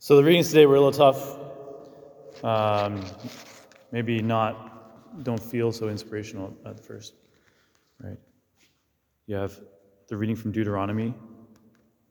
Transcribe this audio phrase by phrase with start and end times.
[0.00, 2.44] So the readings today were a little tough.
[2.44, 3.04] Um,
[3.90, 7.14] maybe not, don't feel so inspirational at first,
[8.00, 8.16] right?
[9.26, 9.58] You have
[10.06, 11.14] the reading from Deuteronomy,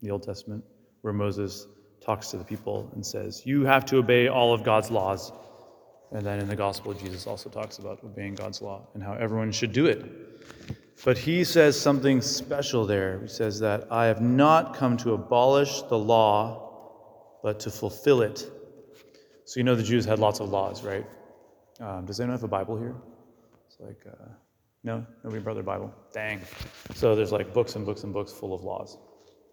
[0.01, 0.65] the Old Testament,
[1.01, 1.67] where Moses
[2.01, 5.31] talks to the people and says, You have to obey all of God's laws.
[6.11, 9.53] And then in the Gospel, Jesus also talks about obeying God's law and how everyone
[9.53, 10.03] should do it.
[11.05, 13.21] But he says something special there.
[13.21, 16.66] He says that I have not come to abolish the law,
[17.47, 18.39] but to fulfill it.
[19.45, 21.05] So you know the Jews had lots of laws, right?
[21.79, 22.93] Um, does anyone have a Bible here?
[23.67, 24.31] It's like, uh,
[24.83, 25.05] no?
[25.23, 25.89] Nobody brought their Bible?
[26.11, 26.41] Dang.
[26.93, 28.97] So there's like books and books and books full of laws,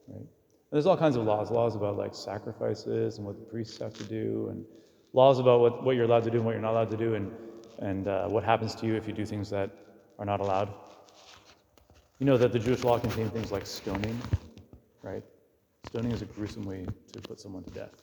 [0.08, 0.16] right?
[0.18, 1.52] And there's all kinds of laws.
[1.52, 4.64] Laws about like sacrifices and what the priests have to do, and
[5.12, 7.14] laws about what, what you're allowed to do and what you're not allowed to do,
[7.14, 7.30] and,
[7.78, 9.70] and uh, what happens to you if you do things that
[10.18, 10.68] are not allowed.
[12.18, 14.20] You know that the Jewish law contained things like stoning,
[15.00, 15.22] right?
[15.86, 18.02] Stoning is a gruesome way to put someone to death.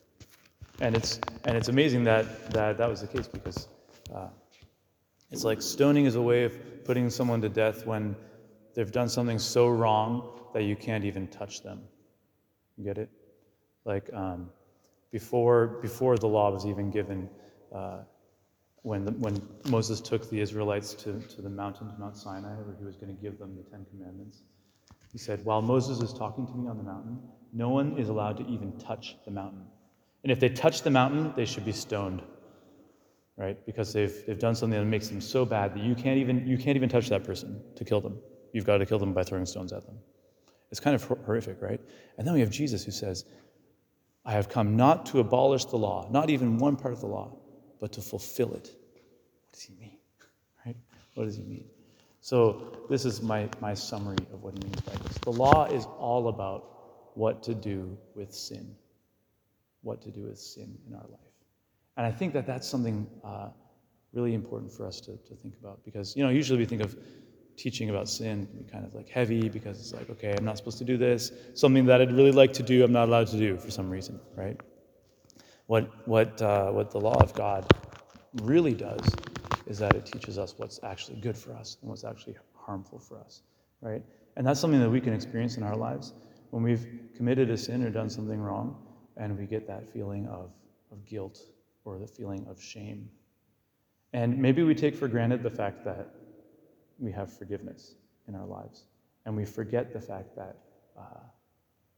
[0.79, 3.67] And it's, and it's amazing that, that that was the case because
[4.13, 4.27] uh,
[5.29, 8.15] it's like stoning is a way of putting someone to death when
[8.73, 11.81] they've done something so wrong that you can't even touch them.
[12.77, 13.09] You get it?
[13.85, 14.49] Like um,
[15.11, 17.29] before, before the law was even given,
[17.73, 17.99] uh,
[18.83, 22.75] when, the, when Moses took the Israelites to, to the mountain, to Mount Sinai, where
[22.77, 24.43] he was going to give them the Ten Commandments,
[25.11, 27.19] he said, While Moses is talking to me on the mountain,
[27.53, 29.65] no one is allowed to even touch the mountain.
[30.23, 32.21] And if they touch the mountain, they should be stoned,
[33.37, 33.63] right?
[33.65, 36.57] Because they've, they've done something that makes them so bad that you can't, even, you
[36.57, 38.17] can't even touch that person to kill them.
[38.53, 39.95] You've got to kill them by throwing stones at them.
[40.69, 41.81] It's kind of horrific, right?
[42.17, 43.25] And then we have Jesus who says,
[44.23, 47.35] I have come not to abolish the law, not even one part of the law,
[47.79, 48.69] but to fulfill it.
[48.69, 49.97] What does he mean?
[50.65, 50.75] Right?
[51.15, 51.65] What does he mean?
[52.19, 55.17] So, this is my, my summary of what he means by this.
[55.17, 56.71] The law is all about
[57.15, 58.75] what to do with sin.
[59.81, 61.19] What to do with sin in our life.
[61.97, 63.49] And I think that that's something uh,
[64.13, 66.95] really important for us to, to think about because, you know, usually we think of
[67.57, 70.57] teaching about sin can be kind of like heavy because it's like, okay, I'm not
[70.57, 71.31] supposed to do this.
[71.53, 74.19] Something that I'd really like to do, I'm not allowed to do for some reason,
[74.35, 74.59] right?
[75.67, 77.65] What, what, uh, what the law of God
[78.41, 79.01] really does
[79.67, 83.19] is that it teaches us what's actually good for us and what's actually harmful for
[83.19, 83.43] us,
[83.81, 84.01] right?
[84.37, 86.13] And that's something that we can experience in our lives
[86.51, 86.85] when we've
[87.15, 88.75] committed a sin or done something wrong
[89.17, 90.51] and we get that feeling of,
[90.91, 91.39] of guilt
[91.85, 93.09] or the feeling of shame.
[94.13, 96.13] And maybe we take for granted the fact that
[96.99, 97.95] we have forgiveness
[98.27, 98.83] in our lives.
[99.25, 100.57] And we forget the fact that
[100.97, 101.23] uh,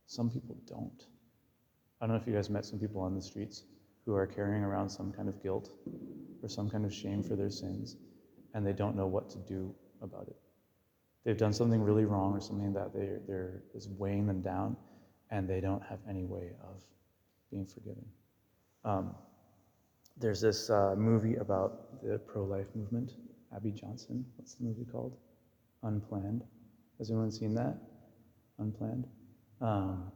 [0.06, 1.06] some people don't.
[2.00, 3.64] I don't know if you guys met some people on the streets
[4.06, 5.72] who are carrying around some kind of guilt
[6.42, 7.96] or some kind of shame for their sins,
[8.54, 10.36] and they don't know what to do about it.
[11.24, 14.76] They've done something really wrong or something that they're, they're, is weighing them down,
[15.32, 16.82] and they don't have any way of
[17.50, 18.06] being forgiven.
[18.84, 19.16] Um,
[20.18, 23.14] there's this uh, movie about the pro life movement
[23.56, 24.26] Abby Johnson.
[24.36, 25.18] What's the movie called?
[25.84, 26.44] Unplanned.
[26.98, 27.78] Has anyone seen that?
[28.60, 29.08] Unplanned.
[29.62, 30.12] Um,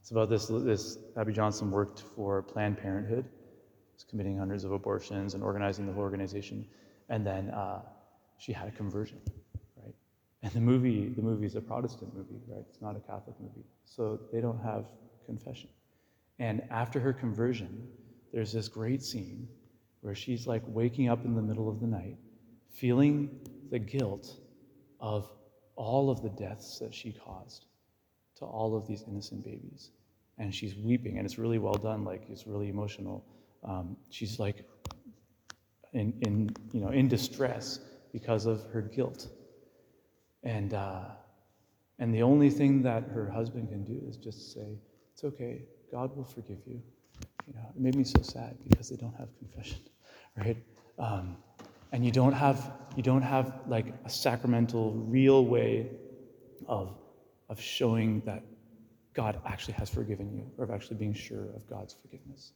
[0.00, 0.46] it's about this.
[0.46, 3.24] This Abby Johnson worked for Planned Parenthood.
[3.94, 6.66] Was committing hundreds of abortions and organizing the whole organization,
[7.08, 7.80] and then uh,
[8.38, 9.18] she had a conversion?
[10.46, 12.64] And the movie, the movie is a Protestant movie, right?
[12.68, 14.84] It's not a Catholic movie, so they don't have
[15.26, 15.68] confession.
[16.38, 17.88] And after her conversion,
[18.32, 19.48] there's this great scene
[20.02, 22.16] where she's like waking up in the middle of the night
[22.70, 23.40] feeling
[23.72, 24.36] the guilt
[25.00, 25.28] of
[25.74, 27.64] all of the deaths that she caused
[28.36, 29.90] to all of these innocent babies.
[30.38, 33.24] And she's weeping, and it's really well done, like it's really emotional.
[33.64, 34.64] Um, she's like
[35.92, 37.80] in, in, you know, in distress
[38.12, 39.26] because of her guilt.
[40.46, 41.00] And, uh,
[41.98, 44.78] and the only thing that her husband can do is just say,
[45.12, 46.80] It's okay, God will forgive you.
[47.48, 49.80] You know, it made me so sad because they don't have confession,
[50.36, 50.56] right?
[51.00, 51.36] Um,
[51.90, 55.88] and you don't have you don't have like a sacramental real way
[56.68, 56.96] of
[57.48, 58.42] of showing that
[59.14, 62.52] God actually has forgiven you or of actually being sure of God's forgiveness.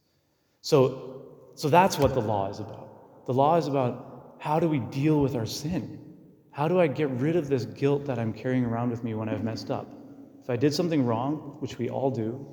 [0.61, 3.25] So so that's what the law is about.
[3.25, 6.10] The law is about how do we deal with our sin?
[6.51, 9.29] How do I get rid of this guilt that I'm carrying around with me when
[9.29, 9.87] I've messed up?
[10.43, 12.45] If I did something wrong, which we all do,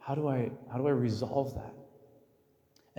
[0.00, 1.74] how do I how do I resolve that?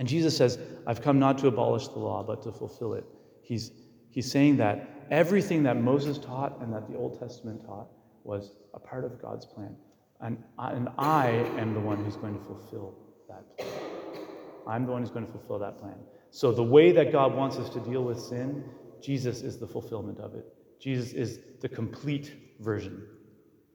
[0.00, 3.04] And Jesus says, I've come not to abolish the law, but to fulfill it.
[3.42, 3.70] He's,
[4.08, 7.86] he's saying that everything that Moses taught and that the Old Testament taught
[8.24, 9.76] was a part of God's plan.
[10.22, 11.28] And, and I
[11.58, 12.94] am the one who's going to fulfill
[13.28, 14.24] that plan.
[14.66, 15.96] I'm the one who's going to fulfill that plan.
[16.30, 18.64] So, the way that God wants us to deal with sin,
[19.02, 20.46] Jesus is the fulfillment of it.
[20.80, 23.06] Jesus is the complete version,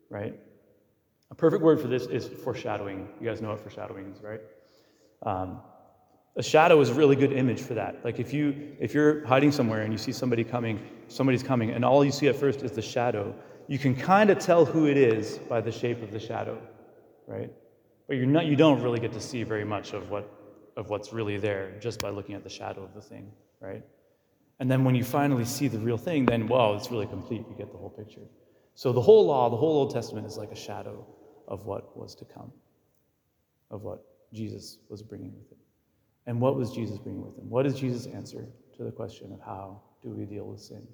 [0.10, 0.34] right?
[1.32, 3.08] A perfect word for this is foreshadowing.
[3.20, 4.42] You guys know what foreshadowing is, right?
[5.24, 5.60] Um,
[6.38, 8.04] a shadow is a really good image for that.
[8.04, 11.86] Like if you if you're hiding somewhere and you see somebody coming, somebody's coming, and
[11.86, 13.34] all you see at first is the shadow,
[13.68, 16.62] you can kind of tell who it is by the shape of the shadow,
[17.26, 17.52] right?
[18.08, 20.30] But you're not you don't really get to see very much of what
[20.76, 23.32] of what's really there just by looking at the shadow of the thing,
[23.62, 23.84] right?
[24.60, 27.46] And then when you finally see the real thing, then wow, it's really complete.
[27.50, 28.22] You get the whole picture.
[28.74, 31.06] So the whole law, the whole Old Testament is like a shadow
[31.48, 32.52] of what was to come,
[33.70, 35.58] of what Jesus was bringing with it.
[36.26, 37.50] And what was Jesus bringing with him?
[37.50, 38.48] What is Jesus' answer
[38.78, 40.86] to the question of how do we deal with sin?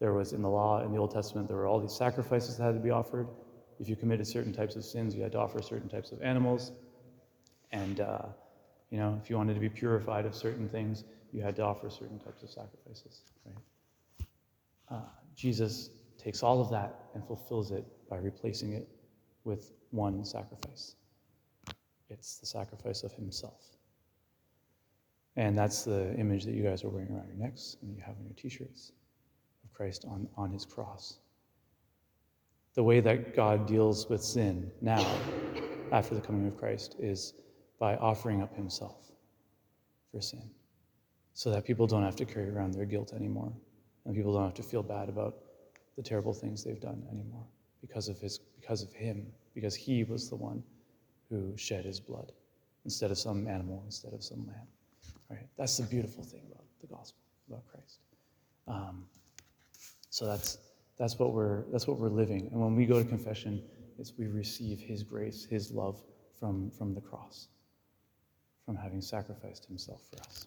[0.00, 2.64] There was in the law, in the Old Testament, there were all these sacrifices that
[2.64, 3.28] had to be offered.
[3.78, 6.72] If you committed certain types of sins, you had to offer certain types of animals.
[7.70, 8.26] And, uh,
[8.90, 11.88] you know, if you wanted to be purified of certain things, you had to offer
[11.88, 14.26] certain types of sacrifices, right?
[14.90, 18.88] Uh, Jesus takes all of that and fulfills it by replacing it
[19.44, 20.96] with one sacrifice.
[22.10, 23.76] It's the sacrifice of himself.
[25.36, 28.16] And that's the image that you guys are wearing around your necks and you have
[28.16, 28.92] on your t shirts
[29.64, 31.20] of Christ on, on his cross.
[32.74, 35.06] The way that God deals with sin now,
[35.92, 37.34] after the coming of Christ, is
[37.80, 39.10] by offering up himself
[40.12, 40.48] for sin
[41.34, 43.52] so that people don't have to carry around their guilt anymore
[44.04, 45.34] and people don't have to feel bad about
[45.96, 47.44] the terrible things they've done anymore
[47.80, 50.62] because of his because of him because he was the one
[51.28, 52.32] who shed his blood
[52.84, 54.66] instead of some animal, instead of some lamb.
[55.30, 55.46] Right?
[55.56, 57.98] That's the beautiful thing about the gospel, about Christ.
[58.66, 59.04] Um,
[60.10, 60.58] so that's
[60.98, 62.48] that's what we're that's what we're living.
[62.52, 63.62] And when we go to confession,
[63.98, 66.02] it's we receive His grace, His love
[66.38, 67.48] from from the cross,
[68.70, 70.46] from having sacrificed Himself for us.